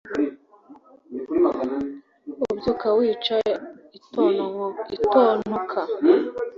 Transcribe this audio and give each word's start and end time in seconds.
ubyuka 2.51 2.87
wica 2.97 3.37
gitontoka, 3.91 5.79